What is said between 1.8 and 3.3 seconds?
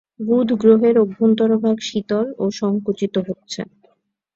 শীতল ও সংকুচিত